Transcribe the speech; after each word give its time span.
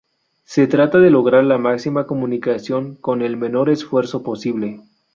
Se 0.45 0.65
trata 0.65 0.97
de 0.97 1.11
lograr 1.11 1.43
la 1.43 1.59
máxima 1.59 2.07
comunicación 2.07 2.95
con 2.95 3.21
el 3.21 3.37
menor 3.37 3.69
esfuerzo 3.69 4.23
posible. 4.23 4.81